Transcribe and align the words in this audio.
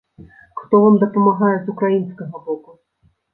Хто 0.61 0.79
вам 0.83 0.95
дапамагае 1.03 1.51
з 1.67 1.75
украінскага 1.75 2.43
боку? 2.49 2.71